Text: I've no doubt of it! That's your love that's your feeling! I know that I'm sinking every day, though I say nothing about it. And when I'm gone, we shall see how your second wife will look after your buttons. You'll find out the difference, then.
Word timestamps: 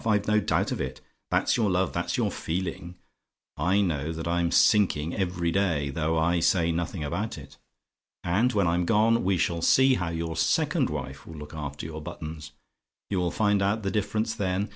I've 0.03 0.27
no 0.27 0.39
doubt 0.39 0.71
of 0.71 0.81
it! 0.81 0.99
That's 1.29 1.55
your 1.57 1.69
love 1.69 1.93
that's 1.93 2.17
your 2.17 2.31
feeling! 2.31 2.95
I 3.55 3.81
know 3.81 4.11
that 4.11 4.27
I'm 4.27 4.49
sinking 4.49 5.13
every 5.15 5.51
day, 5.51 5.91
though 5.91 6.17
I 6.17 6.39
say 6.39 6.71
nothing 6.71 7.03
about 7.03 7.37
it. 7.37 7.57
And 8.23 8.51
when 8.51 8.65
I'm 8.65 8.85
gone, 8.85 9.23
we 9.23 9.37
shall 9.37 9.61
see 9.61 9.93
how 9.93 10.09
your 10.09 10.35
second 10.35 10.89
wife 10.89 11.27
will 11.27 11.35
look 11.35 11.53
after 11.53 11.85
your 11.85 12.01
buttons. 12.01 12.51
You'll 13.11 13.29
find 13.29 13.61
out 13.61 13.83
the 13.83 13.91
difference, 13.91 14.33
then. 14.33 14.69